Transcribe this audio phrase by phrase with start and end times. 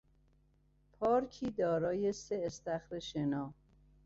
[0.91, 3.53] پارکی دارای سه استخر شنا